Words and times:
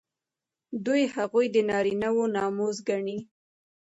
دوی 0.85 1.03
هغوی 1.15 1.45
د 1.51 1.57
نارینه 1.69 2.09
وو 2.15 2.25
ناموس 2.35 2.77
ګڼي. 2.89 3.17